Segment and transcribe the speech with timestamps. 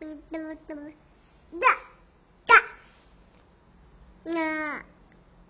[0.00, 0.74] 嘟嘟嘟，
[1.58, 1.66] 哒
[2.46, 2.54] 哒，
[4.30, 4.97] 呢。